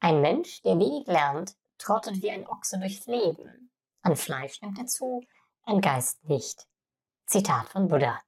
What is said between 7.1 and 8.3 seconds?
Zitat von Buddha.